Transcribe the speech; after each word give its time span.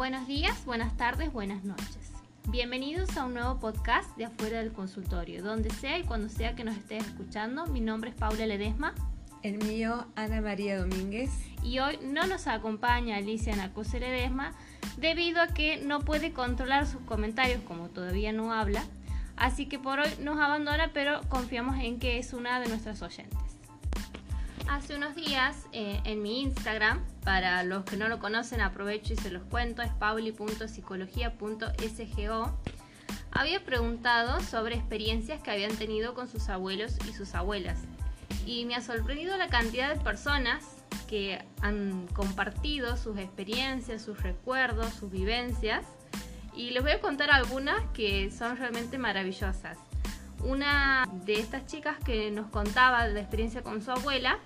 Buenos 0.00 0.26
días, 0.26 0.64
buenas 0.64 0.96
tardes, 0.96 1.30
buenas 1.30 1.62
noches. 1.62 2.12
Bienvenidos 2.48 3.18
a 3.18 3.26
un 3.26 3.34
nuevo 3.34 3.60
podcast 3.60 4.16
de 4.16 4.24
Afuera 4.24 4.60
del 4.60 4.72
Consultorio, 4.72 5.42
donde 5.42 5.68
sea 5.68 5.98
y 5.98 6.04
cuando 6.04 6.30
sea 6.30 6.56
que 6.56 6.64
nos 6.64 6.74
estés 6.74 7.06
escuchando. 7.06 7.66
Mi 7.66 7.82
nombre 7.82 8.08
es 8.08 8.16
Paula 8.16 8.46
Ledesma. 8.46 8.94
El 9.42 9.58
mío, 9.58 10.06
Ana 10.16 10.40
María 10.40 10.78
Domínguez. 10.78 11.28
Y 11.62 11.80
hoy 11.80 11.98
no 12.02 12.26
nos 12.26 12.46
acompaña 12.46 13.18
Alicia 13.18 13.54
Nacose 13.54 14.00
Ledesma 14.00 14.54
debido 14.96 15.42
a 15.42 15.48
que 15.48 15.76
no 15.84 16.00
puede 16.00 16.32
controlar 16.32 16.86
sus 16.86 17.02
comentarios 17.02 17.60
como 17.64 17.90
todavía 17.90 18.32
no 18.32 18.54
habla. 18.54 18.82
Así 19.36 19.66
que 19.66 19.78
por 19.78 19.98
hoy 19.98 20.08
nos 20.18 20.40
abandona, 20.40 20.92
pero 20.94 21.20
confiamos 21.28 21.76
en 21.78 21.98
que 21.98 22.16
es 22.16 22.32
una 22.32 22.58
de 22.58 22.68
nuestras 22.70 23.02
oyentes. 23.02 23.49
Hace 24.70 24.94
unos 24.94 25.16
días 25.16 25.66
eh, 25.72 26.00
en 26.04 26.22
mi 26.22 26.42
Instagram, 26.42 27.04
para 27.24 27.64
los 27.64 27.84
que 27.84 27.96
no 27.96 28.06
lo 28.06 28.20
conocen 28.20 28.60
aprovecho 28.60 29.14
y 29.14 29.16
se 29.16 29.32
los 29.32 29.42
cuento, 29.42 29.82
es 29.82 29.90
pauli.psicología.sgo, 29.94 32.58
había 33.32 33.64
preguntado 33.64 34.40
sobre 34.40 34.76
experiencias 34.76 35.42
que 35.42 35.50
habían 35.50 35.74
tenido 35.74 36.14
con 36.14 36.28
sus 36.28 36.48
abuelos 36.48 36.96
y 37.08 37.12
sus 37.12 37.34
abuelas. 37.34 37.80
Y 38.46 38.64
me 38.64 38.76
ha 38.76 38.80
sorprendido 38.80 39.36
la 39.36 39.48
cantidad 39.48 39.92
de 39.92 40.00
personas 40.00 40.64
que 41.08 41.44
han 41.62 42.06
compartido 42.14 42.96
sus 42.96 43.18
experiencias, 43.18 44.02
sus 44.02 44.22
recuerdos, 44.22 44.92
sus 44.92 45.10
vivencias. 45.10 45.84
Y 46.54 46.70
les 46.70 46.84
voy 46.84 46.92
a 46.92 47.00
contar 47.00 47.32
algunas 47.32 47.82
que 47.92 48.30
son 48.30 48.56
realmente 48.56 48.98
maravillosas. 48.98 49.78
Una 50.44 51.08
de 51.26 51.40
estas 51.40 51.66
chicas 51.66 51.96
que 52.04 52.30
nos 52.30 52.46
contaba 52.50 53.08
la 53.08 53.18
experiencia 53.18 53.62
con 53.62 53.82
su 53.82 53.90
abuela 53.90 54.38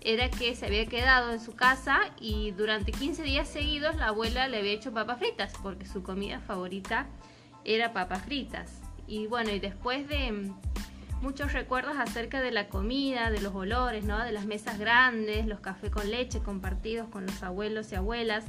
era 0.00 0.30
que 0.30 0.54
se 0.54 0.66
había 0.66 0.86
quedado 0.86 1.32
en 1.32 1.40
su 1.40 1.54
casa 1.54 2.00
y 2.20 2.52
durante 2.52 2.92
15 2.92 3.22
días 3.22 3.48
seguidos 3.48 3.96
la 3.96 4.08
abuela 4.08 4.48
le 4.48 4.58
había 4.58 4.72
hecho 4.72 4.92
papas 4.92 5.18
fritas 5.18 5.52
porque 5.62 5.86
su 5.86 6.02
comida 6.02 6.40
favorita 6.40 7.06
era 7.64 7.92
papas 7.92 8.22
fritas. 8.22 8.80
Y 9.06 9.26
bueno, 9.26 9.50
y 9.50 9.58
después 9.58 10.08
de 10.08 10.32
mm, 10.32 10.54
muchos 11.22 11.52
recuerdos 11.52 11.96
acerca 11.98 12.40
de 12.40 12.52
la 12.52 12.68
comida, 12.68 13.30
de 13.30 13.40
los 13.40 13.54
olores, 13.54 14.04
¿no? 14.04 14.22
de 14.22 14.32
las 14.32 14.46
mesas 14.46 14.78
grandes, 14.78 15.46
los 15.46 15.60
cafés 15.60 15.90
con 15.90 16.10
leche 16.10 16.40
compartidos 16.40 17.08
con 17.08 17.26
los 17.26 17.42
abuelos 17.42 17.90
y 17.92 17.96
abuelas. 17.96 18.44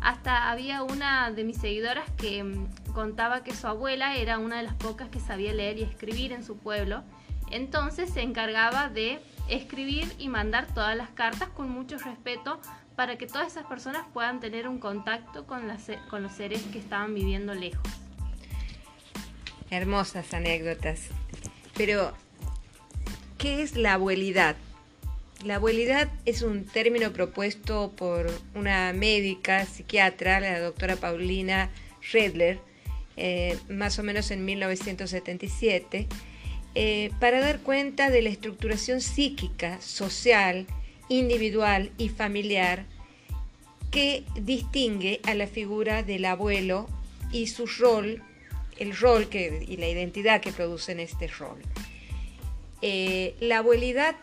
Hasta 0.00 0.50
había 0.50 0.82
una 0.82 1.30
de 1.30 1.44
mis 1.44 1.58
seguidoras 1.58 2.10
que 2.16 2.42
mm, 2.44 2.92
contaba 2.92 3.42
que 3.42 3.54
su 3.54 3.66
abuela 3.66 4.16
era 4.16 4.38
una 4.38 4.58
de 4.58 4.62
las 4.64 4.74
pocas 4.74 5.08
que 5.08 5.20
sabía 5.20 5.52
leer 5.52 5.78
y 5.78 5.82
escribir 5.82 6.32
en 6.32 6.44
su 6.44 6.58
pueblo. 6.58 7.02
Entonces 7.50 8.10
se 8.10 8.22
encargaba 8.22 8.88
de 8.88 9.20
escribir 9.48 10.12
y 10.18 10.28
mandar 10.28 10.66
todas 10.74 10.96
las 10.96 11.10
cartas 11.10 11.48
con 11.50 11.70
mucho 11.70 11.98
respeto 11.98 12.60
para 12.96 13.18
que 13.18 13.26
todas 13.26 13.48
esas 13.48 13.66
personas 13.66 14.06
puedan 14.12 14.40
tener 14.40 14.66
un 14.66 14.78
contacto 14.78 15.46
con, 15.46 15.68
los 15.68 16.32
seres 16.32 16.62
que 16.72 16.78
estaban 16.78 17.14
viviendo 17.14 17.54
lejos. 17.54 17.86
Hermosas 19.70 20.32
anécdotas. 20.32 21.08
Pero, 21.76 22.12
¿qué 23.38 23.62
es 23.62 23.76
la 23.76 23.94
abuelidad? 23.94 24.56
La 25.44 25.56
abuelidad 25.56 26.10
es 26.24 26.40
un 26.42 26.64
término 26.64 27.12
propuesto 27.12 27.92
por 27.94 28.30
una 28.54 28.92
médica 28.94 29.66
psiquiatra, 29.66 30.40
la 30.40 30.58
doctora 30.60 30.96
Paulina 30.96 31.70
Redler, 32.12 32.58
eh, 33.18 33.58
más 33.68 33.98
o 33.98 34.02
menos 34.02 34.30
en 34.30 34.44
1977 34.44 36.08
eh, 36.78 37.10
para 37.20 37.40
dar 37.40 37.60
cuenta 37.60 38.10
de 38.10 38.20
la 38.20 38.28
estructuración 38.28 39.00
psíquica, 39.00 39.80
social, 39.80 40.66
individual 41.08 41.90
y 41.96 42.10
familiar 42.10 42.84
que 43.90 44.24
distingue 44.34 45.22
a 45.24 45.32
la 45.32 45.46
figura 45.46 46.02
del 46.02 46.26
abuelo 46.26 46.86
y 47.32 47.46
su 47.46 47.66
rol, 47.66 48.22
el 48.78 48.94
rol 48.94 49.30
que, 49.30 49.64
y 49.66 49.78
la 49.78 49.88
identidad 49.88 50.42
que 50.42 50.52
producen 50.52 51.00
este 51.00 51.28
rol. 51.28 51.62
Eh, 52.82 53.36
la 53.40 53.58
abuelidad, 53.58 54.14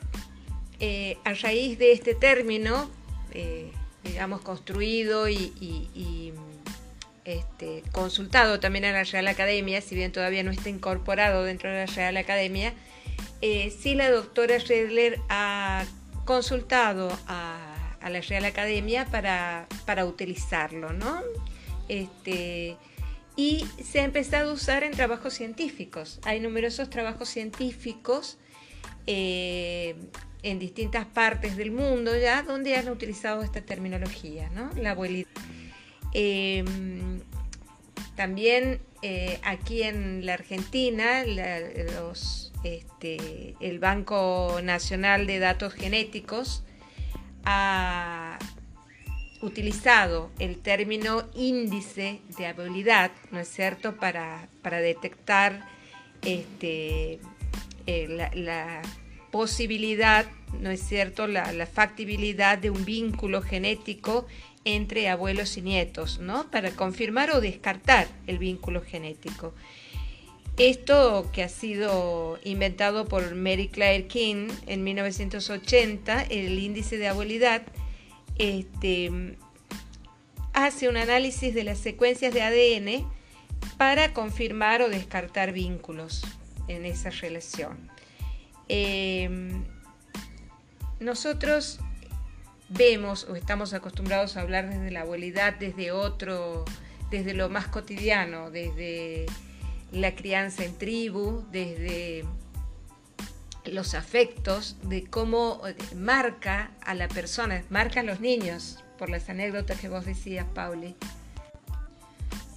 eh, 0.79 1.17
a 1.23 1.33
raíz 1.33 1.79
de 1.79 1.91
este 1.91 2.13
término, 2.13 2.87
digamos, 4.03 4.41
construido 4.41 5.27
y 5.27 6.31
este, 7.25 7.83
consultado 7.91 8.59
también 8.59 8.85
a 8.85 8.91
la 8.91 9.03
Real 9.03 9.27
Academia, 9.27 9.81
si 9.81 9.95
bien 9.95 10.11
todavía 10.11 10.43
no 10.43 10.51
está 10.51 10.69
incorporado 10.69 11.43
dentro 11.43 11.69
de 11.69 11.85
la 11.85 11.85
Real 11.85 12.17
Academia, 12.17 12.73
eh, 13.41 13.73
sí 13.77 13.95
la 13.95 14.09
doctora 14.09 14.59
Schredler 14.59 15.19
ha 15.29 15.85
consultado 16.25 17.17
a, 17.27 17.69
la 18.01 18.21
Real 18.21 18.43
Academia 18.45 19.05
para, 19.05 20.05
utilizarlo, 20.05 20.91
¿no? 20.91 21.21
Este, 21.87 22.75
y 23.37 23.65
se 23.81 24.01
ha 24.01 24.03
empezado 24.03 24.51
a 24.51 24.53
usar 24.53 24.83
en 24.83 24.91
trabajos 24.91 25.33
científicos. 25.33 26.19
Hay 26.23 26.41
numerosos 26.41 26.89
trabajos 26.89 27.29
científicos 27.29 28.37
eh, 29.07 29.95
en 30.43 30.59
distintas 30.59 31.05
partes 31.05 31.55
del 31.55 31.71
mundo 31.71 32.17
ya 32.17 32.43
donde 32.43 32.75
han 32.75 32.89
utilizado 32.89 33.43
esta 33.43 33.61
terminología, 33.61 34.49
¿no? 34.49 34.69
La 34.75 34.91
abuelita. 34.91 35.41
Em, 36.13 37.21
también 38.15 38.79
eh, 39.01 39.39
aquí 39.43 39.83
en 39.83 40.25
la 40.25 40.35
Argentina, 40.35 41.23
este, 42.63 43.55
el 43.59 43.79
Banco 43.79 44.59
Nacional 44.63 45.27
de 45.27 45.39
Datos 45.39 45.73
Genéticos 45.73 46.63
ha 47.43 48.37
utilizado 49.41 50.31
el 50.39 50.59
término 50.59 51.27
índice 51.33 52.21
de 52.37 52.47
habilidad, 52.47 53.11
¿no 53.31 53.39
es 53.39 53.49
cierto?, 53.49 53.97
para, 53.97 54.47
detectar 54.63 55.67
este, 56.21 57.19
eh, 57.87 58.29
la, 58.35 58.81
posibilidad, 59.31 60.27
¿no 60.61 60.69
es 60.69 60.81
cierto?, 60.81 61.25
la 61.25 61.65
factibilidad 61.65 62.57
de 62.59 62.69
un 62.69 62.85
vínculo 62.85 63.41
genético 63.41 64.27
entre 64.65 65.09
abuelos 65.09 65.57
y 65.57 65.61
nietos, 65.61 66.19
¿no? 66.19 66.49
Para 66.49 66.71
confirmar 66.71 67.31
o 67.31 67.41
descartar 67.41 68.07
el 68.27 68.37
vínculo 68.37 68.81
genético. 68.81 69.53
Esto 70.57 71.29
que 71.33 71.43
ha 71.43 71.49
sido 71.49 72.39
inventado 72.43 73.05
por 73.05 73.33
Mary 73.33 73.69
Claire 73.69 74.07
King 74.07 74.49
en 74.67 74.83
1980, 74.83 76.23
el 76.23 76.59
índice 76.59 76.97
de 76.97 77.07
abuelidad, 77.07 77.63
este, 78.37 79.35
hace 80.53 80.87
un 80.89 80.97
análisis 80.97 81.55
de 81.55 81.63
las 81.63 81.79
secuencias 81.79 82.33
de 82.33 82.43
ADN 82.43 83.07
para 83.77 84.13
confirmar 84.13 84.81
o 84.83 84.89
descartar 84.89 85.53
vínculos 85.53 86.23
en 86.67 86.85
esa 86.85 87.09
relación. 87.09 87.89
Em, 88.69 89.63
nosotros 90.99 91.79
vemos 92.73 93.25
o 93.29 93.35
estamos 93.35 93.73
acostumbrados 93.73 94.35
a 94.35 94.41
hablar 94.41 94.69
desde 94.69 94.91
la 94.91 95.01
abuelidad, 95.01 95.55
desde 95.55 95.91
otro, 95.91 96.65
desde 97.09 97.33
lo 97.33 97.49
más 97.49 97.67
cotidiano, 97.67 98.49
desde 98.49 99.25
la 99.91 100.15
crianza 100.15 100.65
en 100.65 100.77
tribu, 100.77 101.45
desde 101.51 102.25
los 103.65 103.93
afectos, 103.93 104.75
de 104.83 105.05
cómo 105.05 105.61
eh, 105.67 105.75
marca 105.95 106.71
a 106.81 106.95
la 106.95 107.07
persona, 107.07 107.63
marca 107.69 108.01
a 108.01 108.03
los 108.03 108.19
niños, 108.19 108.83
por 108.97 109.09
las 109.09 109.29
anécdotas 109.29 109.79
que 109.79 109.89
vos 109.89 110.05
decías, 110.05 110.45
Pauli. 110.53 110.95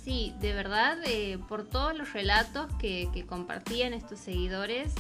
Sí, 0.02 0.34
de 0.40 0.52
verdad, 0.52 0.98
eh, 1.04 1.38
por 1.48 1.66
todos 1.66 1.96
los 1.96 2.12
relatos 2.12 2.72
que, 2.78 3.24
compartían 3.28 3.92
estos 3.92 4.20
seguidores, 4.20 4.92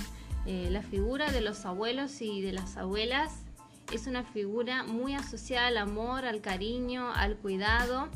eh, 0.46 0.68
la 0.70 0.82
figura 0.82 1.30
de 1.30 1.40
los 1.40 1.64
abuelos 1.64 2.20
y 2.20 2.40
de 2.40 2.52
las 2.52 2.76
abuelas 2.76 3.45
es 3.92 4.06
una 4.06 4.24
figura 4.24 4.84
muy 4.84 5.14
asociada 5.14 5.68
al 5.68 5.78
amor, 5.78 6.24
al 6.24 6.40
cariño, 6.40 7.12
al 7.12 7.36
cuidado 7.36 8.08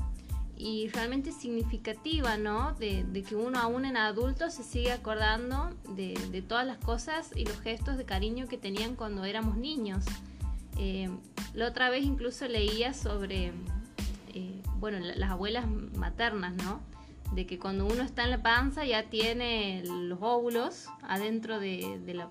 y 0.56 0.88
realmente 0.88 1.32
significativa, 1.32 2.36
¿no? 2.36 2.74
De, 2.74 3.24
que 3.26 3.34
uno 3.34 3.58
aún 3.58 3.86
en 3.86 3.96
adulto 3.96 4.50
se 4.50 4.62
sigue 4.62 4.92
acordando 4.92 5.70
de, 5.96 6.44
todas 6.46 6.66
las 6.66 6.76
cosas 6.78 7.30
y 7.34 7.44
los 7.46 7.58
gestos 7.60 7.96
de 7.96 8.04
cariño 8.04 8.46
que 8.46 8.58
tenían 8.58 8.94
cuando 8.94 9.24
éramos 9.24 9.56
niños. 9.56 10.04
Eh, 10.78 11.08
la 11.54 11.66
otra 11.66 11.88
vez 11.88 12.04
incluso 12.04 12.46
leía 12.46 12.92
sobre, 12.92 13.52
eh, 14.34 14.62
bueno, 14.76 14.98
las 14.98 15.30
abuelas 15.30 15.66
maternas, 15.96 16.54
¿no? 16.54 16.80
De 17.32 17.46
que 17.46 17.58
cuando 17.58 17.86
uno 17.86 18.02
está 18.02 18.24
en 18.24 18.30
la 18.30 18.42
panza 18.42 18.84
ya 18.84 19.04
tiene 19.04 19.82
los 19.84 20.18
óvulos 20.20 20.88
adentro 21.02 21.58
de, 21.58 22.00
de 22.04 22.14
la, 22.14 22.28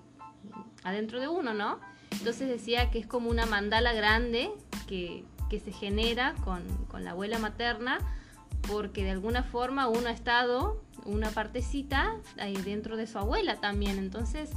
adentro 0.84 1.20
de 1.20 1.28
uno, 1.28 1.54
¿no? 1.54 1.80
Entonces 2.10 2.48
decía 2.48 2.90
que 2.90 2.98
es 2.98 3.06
como 3.06 3.30
una 3.30 3.46
mandala 3.46 3.92
grande 3.92 4.50
que, 4.86 5.24
se 5.50 5.72
genera 5.72 6.34
con, 6.44 6.62
la 7.02 7.10
abuela 7.10 7.38
materna 7.38 7.98
porque 8.68 9.02
de 9.02 9.10
alguna 9.10 9.42
forma 9.42 9.88
uno 9.88 10.08
ha 10.08 10.12
estado 10.12 10.82
una 11.04 11.30
partecita 11.30 12.16
ahí 12.38 12.54
dentro 12.56 12.96
de 12.96 13.06
su 13.06 13.18
abuela 13.18 13.56
también. 13.56 13.98
Entonces 13.98 14.50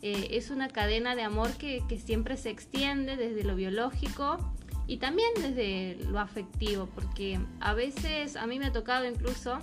eh, 0.00 0.28
es 0.32 0.50
una 0.50 0.68
cadena 0.68 1.14
de 1.16 1.22
amor 1.22 1.50
que, 1.56 1.82
siempre 2.02 2.36
se 2.36 2.50
extiende 2.50 3.16
desde 3.16 3.44
lo 3.44 3.56
biológico 3.56 4.38
y 4.86 4.98
también 4.98 5.28
desde 5.36 5.98
lo 6.06 6.18
afectivo, 6.18 6.88
porque 6.94 7.40
a 7.60 7.74
veces 7.74 8.36
a 8.36 8.46
mí 8.46 8.58
me 8.58 8.66
ha 8.66 8.72
tocado 8.72 9.06
incluso 9.06 9.58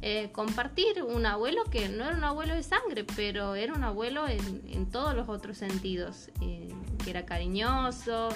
eh, 0.00 0.30
compartir 0.30 1.02
un 1.02 1.26
abuelo 1.26 1.64
que 1.64 1.88
no 1.88 2.04
era 2.04 2.16
un 2.16 2.22
abuelo 2.22 2.54
de 2.54 2.62
sangre, 2.62 3.04
pero 3.16 3.56
era 3.56 3.74
un 3.74 3.82
abuelo 3.82 4.26
en, 4.28 4.86
todos 4.90 5.14
los 5.14 5.28
otros 5.28 5.58
sentidos, 5.58 6.30
eh, 6.40 6.72
que 7.02 7.10
era 7.10 7.26
cariñoso, 7.26 8.28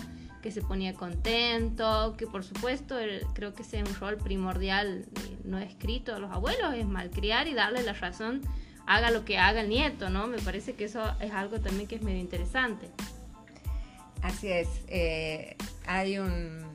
que 0.42 0.50
se 0.50 0.60
ponía 0.60 0.92
contento, 0.94 2.16
que 2.18 2.26
por 2.26 2.42
supuesto 2.42 2.96
creo 3.32 3.54
que 3.54 3.62
ese 3.62 3.78
es 3.78 3.88
un 3.88 3.94
rol 3.94 4.16
primordial 4.16 5.06
eh, 5.06 5.38
no 5.44 5.58
escrito 5.58 6.16
a 6.16 6.18
los 6.18 6.32
abuelos, 6.32 6.74
es 6.74 6.84
malcriar 6.84 7.46
y 7.46 7.54
darle 7.54 7.84
la 7.84 7.92
razón, 7.92 8.42
haga 8.86 9.12
lo 9.12 9.24
que 9.24 9.38
haga 9.38 9.60
el 9.60 9.68
nieto, 9.68 10.10
¿no? 10.10 10.26
Me 10.26 10.38
parece 10.38 10.74
que 10.74 10.86
eso 10.86 11.04
es 11.20 11.30
algo 11.30 11.60
también 11.60 11.86
que 11.86 11.94
es 11.94 12.02
medio 12.02 12.18
interesante. 12.18 12.90
Así 14.20 14.48
es, 14.48 14.68
hay 15.86 16.18
un 16.18 16.71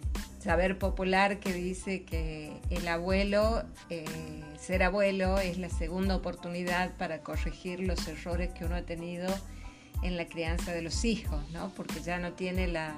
saber 0.48 0.80
popular 0.80 1.42
que 1.42 1.52
dice 1.52 2.04
que 2.04 2.54
el 2.70 2.88
abuelo, 2.88 3.66
eh, 3.90 4.06
ser 4.58 4.82
abuelo 4.82 5.40
es 5.40 5.58
la 5.58 5.70
segunda 5.70 6.16
oportunidad 6.16 6.96
para 6.96 7.20
corregir 7.20 7.82
los 7.82 8.08
errores 8.08 8.54
que 8.54 8.64
uno 8.64 8.76
ha 8.76 8.84
tenido 8.84 9.28
en 10.04 10.16
la 10.16 10.26
crianza 10.30 10.72
de 10.72 10.82
los 10.82 11.04
hijos, 11.04 11.38
¿no? 11.52 11.74
porque 11.76 12.00
ya 12.00 12.18
no 12.20 12.32
tiene 12.32 12.66
la, 12.68 12.96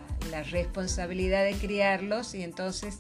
responsabilidad 0.51 1.43
de 1.43 1.53
criarlos 1.53 2.35
y 2.35 2.43
entonces 2.43 2.99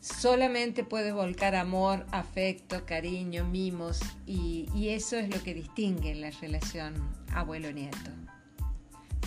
solamente 0.00 0.82
puede 0.82 1.12
volcar 1.12 1.54
amor, 1.54 2.04
afecto, 2.10 2.84
cariño, 2.84 3.44
mimos 3.44 4.00
y, 4.26 4.88
eso 4.88 5.18
es 5.18 5.32
lo 5.32 5.40
que 5.44 5.54
distingue 5.54 6.16
la 6.16 6.32
relación 6.32 6.94
abuelo-nieto. 7.32 8.10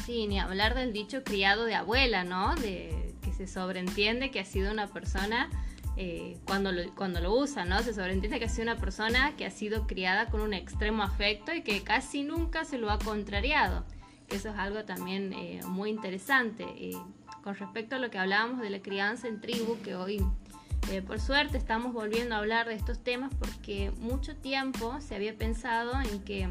Sí, 0.05 0.27
ni 0.27 0.39
hablar 0.39 0.75
del 0.75 0.91
dicho 0.91 1.23
criado 1.23 1.63
de 1.63 1.75
abuela, 1.75 2.25
¿no? 2.25 2.55
Se 3.39 3.47
sobreentiende 3.47 4.31
que 4.31 4.41
ha 4.41 4.45
sido 4.45 4.69
una 4.69 4.87
persona 4.87 5.49
eh, 5.95 6.37
cuando, 6.45 6.73
lo, 6.73 6.93
cuando 6.93 7.21
lo 7.21 7.33
usa, 7.33 7.63
¿no? 7.63 7.81
Se 7.81 7.93
sobreentiende 7.93 8.37
que 8.37 8.45
ha 8.45 8.49
sido 8.49 8.63
una 8.63 8.75
persona 8.75 9.37
que 9.37 9.45
ha 9.45 9.49
sido 9.49 9.87
criada 9.87 10.25
con 10.25 10.41
un 10.41 10.53
extremo 10.53 11.03
afecto 11.03 11.53
y 11.53 11.61
que 11.61 11.81
casi 11.81 12.23
nunca 12.23 12.65
se 12.65 12.77
lo 12.77 12.91
ha 12.91 12.99
contrariado. 12.99 13.85
Eso 14.27 14.49
es 14.49 14.57
algo 14.57 14.83
también 14.83 15.31
eh, 15.31 15.61
muy 15.65 15.89
interesante. 15.89 16.65
Eh, 16.65 16.97
con 17.41 17.55
respecto 17.55 17.95
a 17.95 17.99
lo 17.99 18.09
que 18.09 18.17
hablábamos 18.17 18.59
de 18.59 18.71
la 18.71 18.81
crianza 18.81 19.29
en 19.29 19.39
tribu, 19.39 19.79
que 19.81 19.95
hoy 19.95 20.21
por 21.07 21.19
suerte 21.19 21.57
estamos 21.57 21.93
volviendo 21.93 22.35
a 22.35 22.39
hablar 22.39 22.67
de 22.67 22.73
estos 22.73 22.99
temas 23.03 23.31
porque 23.35 23.91
mucho 23.99 24.35
tiempo 24.35 24.99
se 25.01 25.15
había 25.15 25.37
pensado 25.37 25.93
en 26.01 26.23
que 26.23 26.49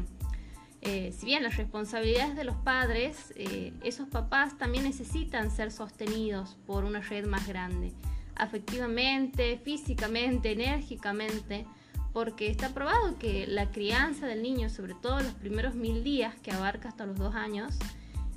eh, 0.81 1.13
si 1.17 1.25
bien 1.25 1.43
las 1.43 1.57
responsabilidades 1.57 2.35
de 2.37 2.45
los 2.45 2.55
padres, 2.55 3.33
eh, 3.35 3.73
esos 3.83 4.07
papás 4.07 4.57
también 4.57 4.85
necesitan 4.85 5.51
ser 5.51 5.71
sostenidos 5.71 6.57
por 6.65 6.85
una 6.85 7.01
red 7.01 7.25
más 7.25 7.47
grande, 7.47 7.93
afectivamente, 8.35 9.59
físicamente, 9.61 10.53
enérgicamente, 10.53 11.65
porque 12.13 12.49
está 12.49 12.69
probado 12.69 13.17
que 13.19 13.45
la 13.45 13.69
crianza 13.71 14.25
del 14.25 14.41
niño, 14.41 14.69
sobre 14.69 14.93
todo 14.93 15.19
los 15.19 15.33
primeros 15.33 15.75
mil 15.75 16.01
días, 16.03 16.33
que 16.41 16.51
abarca 16.51 16.87
hasta 16.87 17.05
los 17.05 17.17
dos 17.17 17.35
años, 17.35 17.77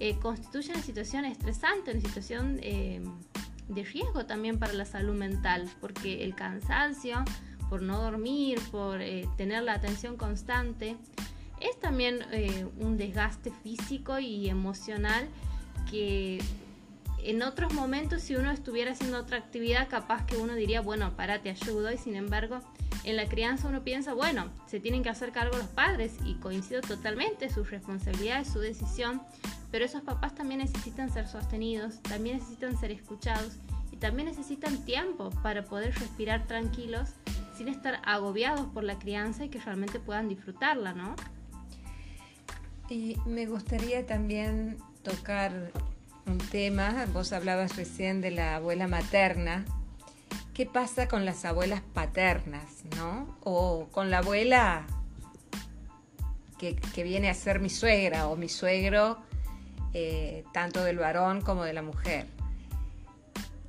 eh, 0.00 0.18
constituye 0.18 0.72
una 0.72 0.82
situación 0.82 1.24
estresante, 1.24 1.92
una 1.92 2.00
situación 2.00 2.56
de 2.56 3.84
riesgo 3.84 4.26
también 4.26 4.58
para 4.58 4.72
la 4.72 4.84
salud 4.84 5.14
mental, 5.14 5.70
porque 5.80 6.24
el 6.24 6.34
cansancio, 6.34 7.24
por 7.70 7.82
no 7.82 8.02
dormir, 8.02 8.60
por 8.72 8.98
tener 9.36 9.62
la 9.62 9.74
atención 9.74 10.16
constante, 10.16 10.96
es 11.62 11.78
también 11.80 12.24
eh, 12.32 12.66
un 12.78 12.96
desgaste 12.96 13.50
físico 13.62 14.18
y 14.18 14.48
emocional 14.48 15.28
que 15.90 16.40
en 17.24 17.42
otros 17.42 17.72
momentos 17.72 18.22
si 18.22 18.34
uno 18.34 18.50
estuviera 18.50 18.92
haciendo 18.92 19.18
otra 19.18 19.38
actividad 19.38 19.88
capaz 19.88 20.26
que 20.26 20.36
uno 20.36 20.54
diría, 20.54 20.80
bueno, 20.80 21.16
para, 21.16 21.40
te 21.40 21.50
ayudo 21.50 21.92
y 21.92 21.98
sin 21.98 22.16
embargo 22.16 22.60
en 23.04 23.16
la 23.16 23.26
crianza 23.26 23.68
uno 23.68 23.82
piensa, 23.82 24.14
bueno, 24.14 24.50
se 24.66 24.80
tienen 24.80 25.02
que 25.02 25.08
hacer 25.08 25.32
cargo 25.32 25.56
los 25.56 25.66
padres 25.68 26.14
y 26.24 26.34
coincido 26.34 26.80
totalmente, 26.80 27.50
su 27.50 27.64
responsabilidad 27.64 28.40
es 28.40 28.48
su 28.52 28.60
decisión, 28.60 29.22
pero 29.70 29.84
esos 29.84 30.02
papás 30.02 30.34
también 30.34 30.60
necesitan 30.60 31.12
ser 31.12 31.26
sostenidos, 31.28 32.00
también 32.02 32.38
necesitan 32.38 32.78
ser 32.78 32.90
escuchados 32.90 33.56
y 33.90 33.96
también 33.96 34.28
necesitan 34.28 34.84
tiempo 34.84 35.30
para 35.42 35.64
poder 35.64 35.94
respirar 35.94 36.46
tranquilos 36.46 37.10
sin 37.56 37.68
estar 37.68 38.00
agobiados 38.04 38.66
por 38.66 38.84
la 38.84 38.98
crianza 38.98 39.44
y 39.44 39.48
que 39.48 39.60
realmente 39.60 39.98
puedan 39.98 40.28
disfrutarla, 40.28 40.94
¿no? 40.94 41.14
Y 42.88 43.16
me 43.26 43.46
gustaría 43.46 44.06
también 44.06 44.78
tocar 45.02 45.72
un 46.26 46.38
tema, 46.38 47.06
vos 47.12 47.32
hablabas 47.32 47.76
recién 47.76 48.20
de 48.20 48.30
la 48.30 48.56
abuela 48.56 48.88
materna. 48.88 49.64
¿Qué 50.54 50.66
pasa 50.66 51.08
con 51.08 51.24
las 51.24 51.44
abuelas 51.44 51.80
paternas, 51.94 52.84
no? 52.96 53.38
O 53.42 53.88
con 53.90 54.10
la 54.10 54.18
abuela 54.18 54.86
que, 56.58 57.02
viene 57.02 57.28
a 57.28 57.34
ser 57.34 57.58
mi 57.58 57.70
suegra 57.70 58.28
o 58.28 58.36
mi 58.36 58.48
suegro, 58.48 59.18
eh, 59.94 60.44
tanto 60.52 60.84
del 60.84 60.98
varón 60.98 61.40
como 61.40 61.64
de 61.64 61.72
la 61.72 61.82
mujer. 61.82 62.26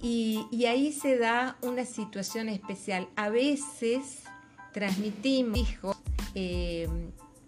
Y, 0.02 0.66
ahí 0.66 0.92
se 0.92 1.18
da 1.18 1.58
una 1.62 1.86
situación 1.86 2.50
especial. 2.50 3.08
A 3.16 3.30
veces 3.30 4.24
transmitimos 4.74 5.58
hijos 5.58 5.98
eh, 6.36 6.90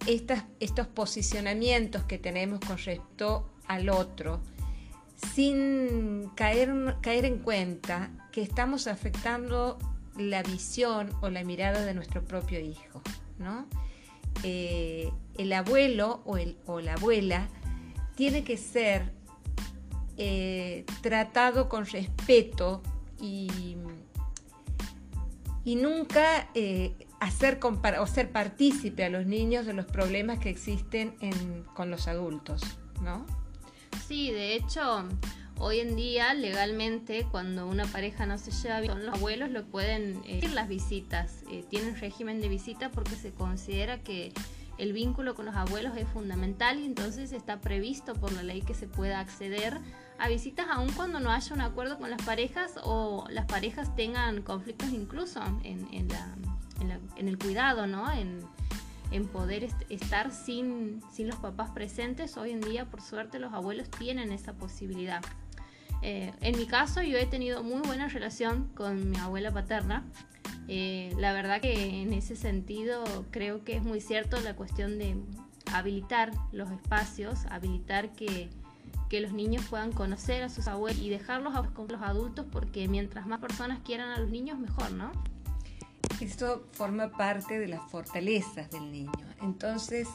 estos 0.08 0.88
posicionamientos 0.88 2.04
que 2.04 2.18
tenemos 2.18 2.60
con 2.60 2.78
respecto 2.78 3.50
al 3.68 3.90
otro, 3.90 4.42
sin 5.34 6.30
caer, 6.36 6.98
caer 7.02 7.26
en 7.26 7.40
cuenta 7.40 8.12
que 8.32 8.42
estamos 8.42 8.88
afectando 8.88 9.78
la 10.18 10.44
visión 10.44 11.12
o 11.22 11.30
la 11.30 11.44
mirada 11.44 11.84
de 11.84 11.94
nuestro 11.94 12.24
propio 12.24 12.60
hijo. 12.60 13.02
¿no? 13.38 13.68
Eh, 14.44 15.12
el 15.38 15.54
abuelo 15.54 16.22
o, 16.26 16.38
el, 16.38 16.58
o, 16.66 16.80
la 16.80 16.94
abuela 16.94 17.48
tiene 18.16 18.44
que 18.44 18.58
ser 18.58 19.12
eh, 20.18 20.86
tratado 21.02 21.68
con 21.68 21.86
respeto 21.86 22.82
y, 23.20 23.76
y 25.64 25.76
nunca 25.76 26.50
eh, 26.54 27.05
hacer 27.20 27.60
o 28.00 28.08
ser 28.08 28.32
partícipe 28.32 29.06
a 29.06 29.10
los 29.10 29.26
niños 29.26 29.66
de 29.66 29.74
los 29.74 29.86
problemas 29.86 30.40
que 30.40 30.50
existen 30.50 31.16
con 31.74 31.90
los 31.90 32.08
adultos, 32.08 32.62
¿no? 33.02 33.26
Sí, 34.08 34.32
de 34.32 34.56
hecho, 34.56 35.06
hoy 35.58 35.80
en 35.80 35.96
día 35.96 36.34
legalmente 36.34 37.26
cuando 37.32 37.68
una 37.68 37.86
pareja 37.86 38.26
no 38.26 38.38
se 38.38 38.52
lleva 38.52 38.82
bien 38.82 39.06
los 39.06 39.16
abuelos 39.16 39.50
lo 39.52 39.66
pueden 39.66 40.22
eh, 40.26 40.48
las 40.54 40.68
visitas, 40.68 41.44
eh, 41.50 41.64
tienen 41.70 41.98
régimen 41.98 42.42
de 42.42 42.50
visita 42.50 42.92
porque 42.92 43.16
se 43.16 43.32
considera 43.32 44.00
que 44.00 44.34
el 44.78 44.92
vínculo 44.92 45.36
con 45.36 45.46
los 45.46 45.56
abuelos 45.56 45.96
es 45.96 46.08
fundamental 46.10 46.80
y 46.80 46.86
entonces 46.86 47.32
está 47.32 47.62
previsto 47.62 48.14
por 48.14 48.34
la 48.34 48.44
ley 48.44 48.62
que 48.62 48.74
se 48.74 48.88
pueda 48.88 49.22
acceder 49.22 49.80
a 50.18 50.28
visitas 50.28 50.68
aun 50.70 50.92
cuando 50.92 51.20
no 51.20 51.32
haya 51.32 51.54
un 51.54 51.62
acuerdo 51.62 51.98
con 51.98 52.10
las 52.10 52.22
parejas 52.24 52.74
o 52.84 53.26
las 53.30 53.46
parejas 53.46 53.96
tengan 53.96 54.42
conflictos 54.42 54.90
incluso 54.90 55.42
en, 55.64 55.88
en 55.94 56.10
la 56.10 56.36
en, 56.80 57.28
el 57.28 57.38
cuidado, 57.38 57.88
¿no? 57.88 58.12
En, 58.12 58.44
poder 59.32 59.70
estar 59.90 60.32
sin, 60.32 61.02
los 61.20 61.38
papás 61.38 61.72
presentes. 61.72 62.36
Hoy 62.36 62.52
en 62.52 62.60
día, 62.60 62.86
por 62.86 63.02
suerte, 63.02 63.40
los 63.40 63.54
abuelos 63.54 63.90
tienen 63.90 64.34
esa 64.34 64.54
posibilidad. 64.54 65.24
Eh, 66.02 66.34
en 66.42 66.58
mi 66.58 66.66
caso, 66.66 67.02
yo 67.02 67.18
he 67.18 67.26
tenido 67.26 67.64
muy 67.64 67.80
buena 67.82 68.10
relación 68.10 68.68
con 68.76 69.10
mi 69.10 69.18
abuela 69.18 69.52
paterna. 69.52 70.04
Eh, 70.68 71.14
la 71.18 71.32
verdad 71.32 71.62
que 71.62 72.02
en 72.02 72.12
ese 72.12 72.36
sentido 72.36 73.04
creo 73.32 73.64
que 73.64 73.78
es 73.78 73.84
muy 73.84 74.02
cierto 74.02 74.38
la 74.42 74.56
cuestión 74.56 74.98
de 74.98 75.16
habilitar 75.72 76.32
los 76.52 76.70
espacios, 76.72 77.46
habilitar 77.50 78.12
que, 78.14 78.50
que 79.10 79.22
los 79.22 79.32
niños 79.32 79.64
puedan 79.70 79.94
conocer 79.94 80.44
a 80.44 80.50
sus 80.50 80.68
abuelos 80.68 81.02
y 81.02 81.10
dejarlos 81.10 81.54
con 81.70 81.88
los 81.88 82.02
adultos 82.02 82.46
porque 82.52 82.88
mientras 82.90 83.28
más 83.28 83.40
personas 83.40 83.80
quieran 83.80 84.10
a 84.10 84.20
los 84.20 84.30
niños, 84.30 84.60
mejor, 84.60 84.92
¿no? 84.92 85.12
Esto 86.22 86.68
forma 86.72 87.12
parte 87.12 87.60
de 87.60 87.68
las 87.68 87.82
fortalezas 87.90 88.70
del 88.72 88.92
niño. 88.92 89.12
Entonces, 89.42 90.08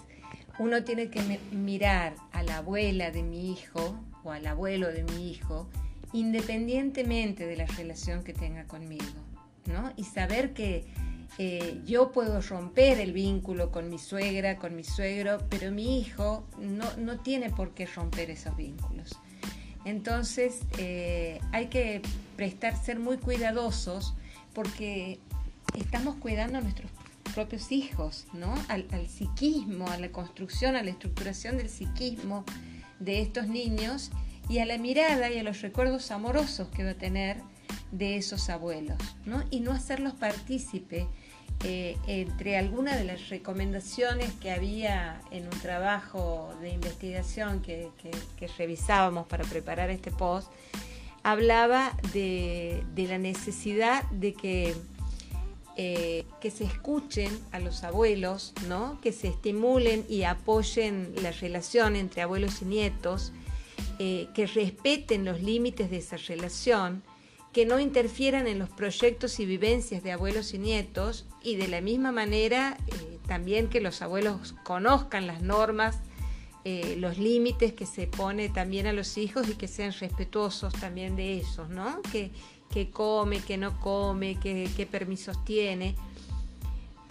uno 0.58 0.84
tiene 0.84 1.10
que 1.10 1.20
mirar 1.52 2.14
a 2.32 2.42
la 2.42 2.58
abuela 2.58 3.10
de 3.10 3.22
mi 3.22 3.52
hijo 3.52 3.98
o 4.24 4.32
al 4.32 4.46
abuelo 4.46 4.88
de 4.88 5.04
mi 5.04 5.30
hijo 5.30 5.68
independientemente 6.12 7.46
de 7.46 7.56
la 7.56 7.66
relación 7.66 8.24
que 8.24 8.32
tenga 8.32 8.64
conmigo, 8.64 9.04
¿no? 9.66 9.92
Y 9.96 10.04
saber 10.04 10.52
que 10.52 10.84
eh, 11.38 11.80
yo 11.86 12.10
puedo 12.10 12.40
romper 12.42 12.98
el 12.98 13.12
vínculo 13.12 13.70
con 13.70 13.88
mi 13.88 13.98
suegra, 13.98 14.56
con 14.56 14.74
mi 14.74 14.84
suegro, 14.84 15.38
pero 15.48 15.70
mi 15.70 16.00
hijo 16.00 16.46
no, 16.58 16.84
no 16.96 17.20
tiene 17.20 17.50
por 17.50 17.72
qué 17.74 17.86
romper 17.86 18.30
esos 18.30 18.56
vínculos. 18.56 19.18
Entonces 19.84 20.60
eh, 20.78 21.40
hay 21.52 21.68
que 21.68 22.02
prestar, 22.36 22.76
ser 22.76 22.98
muy 22.98 23.16
cuidadosos 23.16 24.14
porque 24.52 25.20
estamos 25.74 26.16
cuidando 26.16 26.58
a 26.58 26.60
nuestros 26.60 26.90
propios 27.34 27.70
hijos, 27.72 28.26
¿no? 28.32 28.54
Al, 28.68 28.86
psiquismo, 29.08 29.88
a 29.88 29.98
la 29.98 30.10
construcción, 30.10 30.76
a 30.76 30.82
la 30.82 30.90
estructuración 30.90 31.56
del 31.56 31.68
psiquismo 31.68 32.44
de 32.98 33.20
estos 33.20 33.46
niños 33.46 34.10
y 34.48 34.58
a 34.58 34.66
la 34.66 34.78
mirada 34.78 35.30
y 35.30 35.38
a 35.38 35.42
los 35.42 35.60
recuerdos 35.60 36.10
amorosos 36.10 36.68
que 36.68 36.84
va 36.84 36.90
a 36.90 36.94
tener 36.94 37.38
de 37.92 38.16
esos 38.16 38.50
abuelos, 38.50 38.98
¿no? 39.24 39.44
Y 39.50 39.60
no 39.60 39.72
hacerlos 39.72 40.14
partícipe 40.14 41.06
eh, 41.62 41.98
entre 42.06 42.56
algunas 42.56 42.96
de 42.96 43.04
las 43.04 43.28
recomendaciones 43.28 44.32
que 44.40 44.50
había 44.50 45.20
en 45.30 45.44
un 45.44 45.60
trabajo 45.60 46.54
de 46.62 46.70
investigación 46.70 47.60
que, 47.60 47.90
revisábamos 48.56 49.26
para 49.26 49.44
preparar 49.44 49.90
este 49.90 50.10
post, 50.10 50.50
hablaba 51.22 51.92
de, 52.14 52.82
la 52.96 53.18
necesidad 53.18 54.04
de 54.10 54.32
que, 54.32 54.74
eh, 55.82 56.26
que 56.42 56.50
se 56.50 56.64
escuchen 56.64 57.30
a 57.52 57.58
los 57.58 57.84
abuelos, 57.84 58.52
¿no? 58.68 59.00
que 59.00 59.12
se 59.12 59.28
estimulen 59.28 60.04
y 60.10 60.24
apoyen 60.24 61.14
la 61.22 61.32
relación 61.32 61.96
entre 61.96 62.20
abuelos 62.20 62.60
y 62.60 62.66
nietos, 62.66 63.32
eh, 63.98 64.28
que 64.34 64.46
respeten 64.46 65.24
los 65.24 65.40
límites 65.40 65.88
de 65.88 65.96
esa 65.96 66.18
relación, 66.18 67.02
que 67.54 67.64
no 67.64 67.80
interfieran 67.80 68.46
en 68.46 68.58
los 68.58 68.68
proyectos 68.68 69.40
y 69.40 69.46
vivencias 69.46 70.02
de 70.02 70.12
abuelos 70.12 70.52
y 70.52 70.58
nietos 70.58 71.24
y 71.42 71.56
de 71.56 71.68
la 71.68 71.80
misma 71.80 72.12
manera 72.12 72.76
eh, 72.86 73.18
también 73.26 73.70
que 73.70 73.80
los 73.80 74.02
abuelos 74.02 74.54
conozcan 74.64 75.26
las 75.26 75.40
normas, 75.40 76.00
los 76.98 77.16
límites 77.16 77.72
que 77.72 77.86
se 77.86 78.06
pone 78.06 78.50
también 78.50 78.86
a 78.86 78.92
los 78.92 79.16
hijos 79.16 79.48
y 79.48 79.54
que 79.54 79.66
sean 79.66 79.94
respetuosos 79.98 80.74
también 80.74 81.16
de 81.16 81.32
ellos, 81.32 81.70
¿no? 81.70 82.02
Que, 82.12 82.32
come, 82.92 83.40
que 83.40 83.56
no 83.56 83.78
come, 83.80 84.38
qué 84.40 84.88
permisos 84.90 85.44
tiene. 85.44 85.94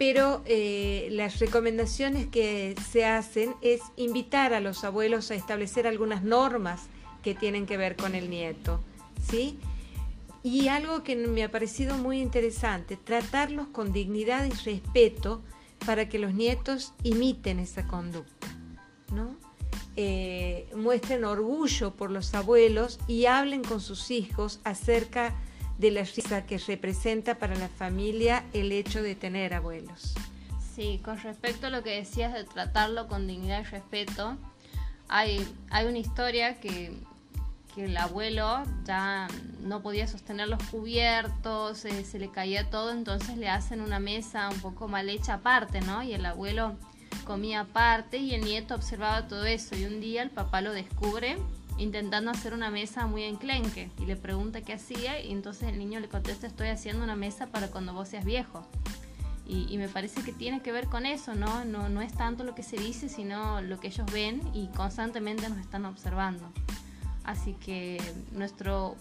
Pero 0.00 0.40
eh, 0.46 1.08
las 1.10 1.40
recomendaciones 1.40 2.26
que 2.26 2.74
se 2.90 3.04
hacen 3.04 3.54
es 3.60 3.82
invitar 3.96 4.54
a 4.54 4.60
los 4.60 4.82
abuelos 4.82 5.30
a 5.30 5.34
establecer 5.34 5.86
algunas 5.86 6.22
normas 6.22 6.86
que 7.22 7.34
tienen 7.34 7.66
que 7.66 7.76
ver 7.76 7.96
con 7.96 8.14
el 8.14 8.30
nieto, 8.30 8.80
¿sí? 9.22 9.58
Y 10.42 10.68
algo 10.68 11.02
que 11.02 11.16
me 11.16 11.44
ha 11.44 11.50
parecido 11.50 11.98
muy 11.98 12.22
interesante, 12.22 12.96
tratarlos 12.96 13.68
con 13.68 13.92
dignidad 13.92 14.46
y 14.46 14.52
respeto 14.64 15.42
para 15.84 16.08
que 16.08 16.18
los 16.18 16.32
nietos 16.32 16.94
imiten 17.02 17.58
esa 17.58 17.86
conducta, 17.86 18.46
¿no? 19.12 19.36
Eh, 19.96 20.66
muestren 20.74 21.24
orgullo 21.24 21.94
por 21.94 22.10
los 22.10 22.32
abuelos 22.32 22.98
y 23.06 23.26
hablen 23.26 23.62
con 23.62 23.82
sus 23.82 24.10
hijos 24.10 24.60
acerca 24.64 25.34
de 25.80 25.90
la 25.90 26.02
risa 26.02 26.44
que 26.44 26.58
representa 26.58 27.38
para 27.38 27.56
la 27.56 27.68
familia 27.68 28.44
el 28.52 28.70
hecho 28.70 29.02
de 29.02 29.14
tener 29.14 29.54
abuelos. 29.54 30.14
Sí, 30.76 31.00
con 31.02 31.18
respecto 31.18 31.68
a 31.68 31.70
lo 31.70 31.82
que 31.82 31.96
decías 31.96 32.34
de 32.34 32.44
tratarlo 32.44 33.08
con 33.08 33.26
dignidad 33.26 33.62
y 33.62 33.64
respeto, 33.64 34.36
hay, 35.08 35.46
hay 35.70 35.86
una 35.86 35.98
historia 35.98 36.60
que 36.60 36.92
que 37.74 37.84
el 37.84 37.96
abuelo 37.96 38.64
ya 38.84 39.28
no 39.60 39.80
podía 39.80 40.06
sostener 40.06 40.48
los 40.48 40.62
cubiertos, 40.64 41.84
eh, 41.84 42.04
se 42.04 42.18
le 42.18 42.30
caía 42.30 42.68
todo, 42.68 42.90
entonces 42.90 43.36
le 43.36 43.48
hacen 43.48 43.80
una 43.80 44.00
mesa 44.00 44.48
un 44.48 44.60
poco 44.60 44.88
mal 44.88 45.08
hecha 45.08 45.34
aparte, 45.34 45.80
¿no? 45.80 46.02
Y 46.02 46.12
el 46.12 46.26
abuelo 46.26 46.74
comía 47.24 47.60
aparte 47.60 48.16
y 48.16 48.34
el 48.34 48.42
nieto 48.42 48.74
observaba 48.74 49.28
todo 49.28 49.44
eso 49.44 49.76
y 49.76 49.84
un 49.84 50.00
día 50.00 50.22
el 50.22 50.30
papá 50.30 50.60
lo 50.62 50.72
descubre 50.72 51.38
intentando 51.80 52.30
hacer 52.30 52.52
una 52.52 52.70
mesa 52.70 53.06
muy 53.06 53.24
enclenque 53.24 53.90
y 53.98 54.04
le 54.04 54.14
pregunta 54.14 54.60
qué 54.60 54.74
hacía 54.74 55.18
y 55.20 55.32
entonces 55.32 55.70
el 55.70 55.78
niño 55.78 55.98
le 55.98 56.08
contesta 56.08 56.46
estoy 56.46 56.68
haciendo 56.68 57.02
una 57.02 57.16
mesa 57.16 57.46
para 57.46 57.68
cuando 57.68 57.94
vos 57.94 58.08
seas 58.08 58.24
viejo. 58.24 58.66
Y, 59.46 59.78
me 59.78 59.88
parece 59.88 60.22
que 60.22 60.32
tiene 60.32 60.62
que 60.62 60.70
ver 60.70 60.86
con 60.86 61.06
eso, 61.06 61.34
¿no? 61.34 61.64
¿no? 61.64 61.88
No 61.88 62.02
es 62.02 62.12
tanto 62.12 62.44
lo 62.44 62.54
que 62.54 62.62
se 62.62 62.76
dice, 62.76 63.08
sino 63.08 63.60
lo 63.60 63.80
que 63.80 63.88
ellos 63.88 64.06
ven 64.12 64.40
y 64.54 64.68
constantemente 64.68 65.48
nos 65.48 65.58
están 65.58 65.86
observando. 65.86 66.52
Así 67.24 67.54
que 67.54 68.00
nuestro 68.30 68.94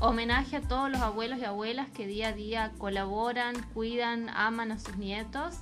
homenaje 0.00 0.56
a 0.56 0.62
todos 0.62 0.90
los 0.90 1.02
abuelos 1.02 1.38
y 1.38 1.44
abuelas 1.44 1.90
que 1.90 2.06
día 2.06 2.28
a 2.28 2.32
día 2.32 2.72
colaboran, 2.78 3.56
cuidan, 3.74 4.30
aman 4.30 4.72
a 4.72 4.78
sus 4.78 4.96
nietos 4.96 5.56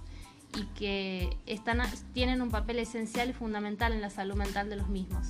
y 0.57 0.67
que 0.79 1.37
están, 1.47 1.83
tienen 2.13 2.43
un 2.43 2.53
papel 2.53 2.79
esencial 2.79 3.31
y 3.31 3.33
fundamental 3.33 3.93
en 3.93 4.01
la 4.01 4.11
salud 4.11 4.37
mental 4.37 4.69
de 4.71 4.77
los 4.77 4.87
mismos. 4.87 5.27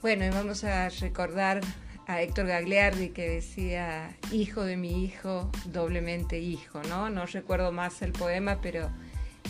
Bueno, 0.00 0.24
y 0.24 0.30
vamos 0.30 0.62
a 0.62 0.88
recordar 0.90 1.60
a 2.06 2.22
Héctor 2.22 2.46
Gagliardi 2.46 3.08
que 3.08 3.28
decía, 3.28 4.16
hijo 4.30 4.62
de 4.62 4.76
mi 4.76 5.02
hijo, 5.02 5.50
doblemente 5.64 6.38
hijo, 6.38 6.80
¿no? 6.84 7.10
No 7.10 7.26
recuerdo 7.26 7.72
más 7.72 8.00
el 8.02 8.12
poema, 8.12 8.60
pero, 8.62 8.90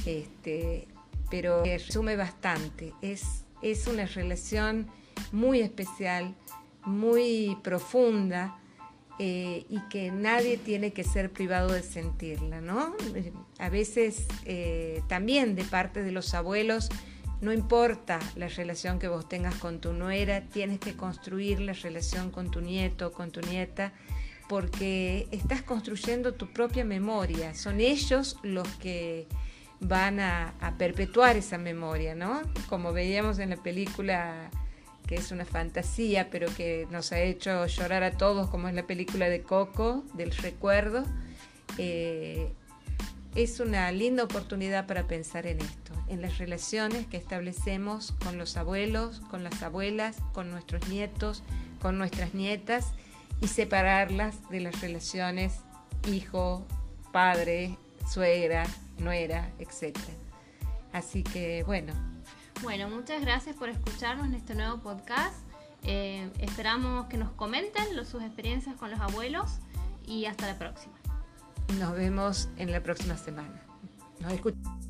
este, 0.06 0.88
pero 1.30 1.62
resume 1.64 2.16
bastante. 2.16 2.94
Es, 3.02 3.44
es 3.60 3.86
una 3.88 4.06
relación 4.06 4.86
muy 5.32 5.60
especial, 5.60 6.34
muy 6.82 7.58
profunda 7.62 8.58
eh, 9.18 9.66
y 9.68 9.80
que 9.90 10.10
nadie 10.10 10.56
tiene 10.56 10.94
que 10.94 11.04
ser 11.04 11.30
privado 11.30 11.74
de 11.74 11.82
sentirla, 11.82 12.62
¿no? 12.62 12.96
A 13.58 13.68
veces 13.68 14.26
eh, 14.46 15.02
también 15.08 15.56
de 15.56 15.64
parte 15.64 16.02
de 16.02 16.10
los 16.10 16.32
abuelos, 16.32 16.88
no 17.40 17.52
importa 17.52 18.18
la 18.36 18.48
relación 18.48 18.98
que 18.98 19.08
vos 19.08 19.28
tengas 19.28 19.54
con 19.56 19.80
tu 19.80 19.92
nuera, 19.92 20.42
tienes 20.42 20.80
que 20.80 20.96
construir 20.96 21.60
la 21.60 21.72
relación 21.72 22.30
con 22.30 22.50
tu 22.50 22.60
nieto, 22.60 23.12
con 23.12 23.30
tu 23.30 23.40
nieta, 23.40 23.92
porque 24.48 25.28
estás 25.30 25.62
construyendo 25.62 26.34
tu 26.34 26.52
propia 26.52 26.84
memoria. 26.84 27.54
Son 27.54 27.80
ellos 27.80 28.36
los 28.42 28.66
que 28.76 29.28
van 29.80 30.18
a, 30.18 30.54
perpetuar 30.78 31.36
esa 31.36 31.58
memoria, 31.58 32.14
¿no? 32.14 32.42
Como 32.68 32.92
veíamos 32.92 33.38
en 33.38 33.50
la 33.50 33.56
película 33.56 34.50
que 35.06 35.14
es 35.14 35.30
una 35.30 35.46
fantasía, 35.46 36.28
pero 36.30 36.54
que 36.54 36.86
nos 36.90 37.12
ha 37.12 37.20
hecho 37.20 37.64
llorar 37.66 38.02
a 38.02 38.10
todos, 38.10 38.50
como 38.50 38.68
es 38.68 38.74
la 38.74 38.86
película 38.86 39.30
de 39.30 39.42
Coco, 39.42 40.04
del 40.12 40.32
recuerdo, 40.32 41.04
eh, 41.78 42.52
es 43.34 43.60
una 43.60 43.90
linda 43.92 44.24
oportunidad 44.24 44.86
para 44.86 45.06
pensar 45.06 45.46
en 45.46 45.60
esto, 45.60 45.92
en 46.08 46.22
las 46.22 46.38
relaciones 46.38 47.06
que 47.06 47.16
establecemos 47.16 48.12
con 48.24 48.38
los 48.38 48.56
abuelos, 48.56 49.20
con 49.30 49.44
las 49.44 49.62
abuelas, 49.62 50.16
con 50.32 50.50
nuestros 50.50 50.88
nietos, 50.88 51.42
con 51.80 51.98
nuestras 51.98 52.34
nietas 52.34 52.92
y 53.40 53.48
separarlas 53.48 54.48
de 54.50 54.60
las 54.60 54.80
relaciones 54.80 55.60
hijo, 56.06 56.66
padre, 57.12 57.76
suegra, 58.10 58.64
nuera, 58.98 59.50
etc. 59.58 59.96
Así 60.92 61.22
que 61.22 61.62
bueno, 61.64 61.92
bueno, 62.62 62.88
muchas 62.90 63.20
gracias 63.20 63.54
por 63.54 63.68
escucharnos 63.68 64.26
en 64.26 64.34
este 64.34 64.54
nuevo 64.56 64.78
podcast. 64.78 65.36
Eh, 65.84 66.28
esperamos 66.40 67.06
que 67.06 67.16
nos 67.16 67.30
comenten 67.32 67.94
sus 68.04 68.20
experiencias 68.22 68.74
con 68.76 68.90
los 68.90 68.98
abuelos 68.98 69.58
y 70.04 70.24
hasta 70.24 70.48
la 70.48 70.58
próxima. 70.58 70.97
Nos 71.76 71.94
vemos 71.94 72.48
en 72.56 72.72
la 72.72 72.82
próxima 72.82 73.16
semana. 73.16 73.62
Nos 74.20 74.32
escuchamos. 74.32 74.87